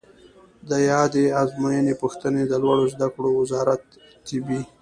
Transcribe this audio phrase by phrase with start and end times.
[0.69, 3.81] د یادې آزموینې پوښتنې د لوړو زده کړو وزارت
[4.27, 4.61] طبي